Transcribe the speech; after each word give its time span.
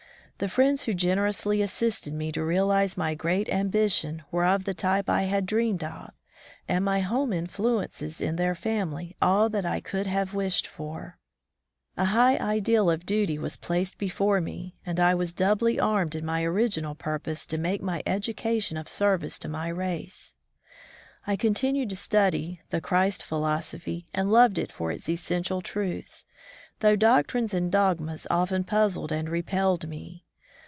The 0.37 0.47
friends 0.49 0.85
who 0.85 0.95
generously 0.95 1.61
assisted 1.61 2.15
me 2.15 2.31
to 2.31 2.43
realize 2.43 2.97
my 2.97 3.13
great 3.13 3.47
ambition 3.49 4.23
were 4.31 4.43
of 4.47 4.63
the 4.63 4.73
type 4.73 5.07
I 5.07 5.21
had 5.25 5.45
dreamed 5.45 5.83
of, 5.83 6.13
and 6.67 6.83
my 6.83 7.01
home 7.01 7.31
influences 7.31 8.19
in 8.19 8.37
their 8.37 8.55
family 8.55 9.15
all 9.21 9.49
that 9.49 9.67
I 9.67 9.79
could 9.79 10.07
have 10.07 10.33
wished 10.33 10.65
for. 10.65 11.19
A 11.95 12.05
high 12.05 12.37
ideal 12.37 12.89
of 12.89 13.05
duty 13.05 13.37
was 13.37 13.55
placed 13.55 13.99
before 13.99 14.41
me, 14.41 14.73
and 14.83 14.99
I 14.99 15.13
was 15.13 15.35
doubly 15.35 15.79
armed 15.79 16.15
in 16.15 16.25
my 16.25 16.43
original 16.43 16.95
pur 16.95 17.19
pose 17.19 17.45
to 17.45 17.59
make 17.59 17.83
my 17.83 18.01
education 18.07 18.77
of 18.77 18.89
service 18.89 19.37
to 19.37 19.47
my 19.47 19.67
race. 19.67 20.33
I 21.27 21.35
continued 21.35 21.91
to 21.91 21.95
study 21.95 22.61
the 22.71 22.81
Christ 22.81 23.21
philosophy 23.21 24.07
and 24.11 24.31
loved 24.31 24.57
it 24.57 24.71
for 24.71 24.91
its 24.91 25.07
essential 25.07 25.61
truths, 25.61 26.25
though 26.79 26.95
doctrines 26.95 27.53
and 27.53 27.71
dogmas 27.71 28.25
often 28.31 28.63
puzzled 28.63 29.11
and 29.11 29.29
repelled 29.29 29.87
me. 29.87 30.25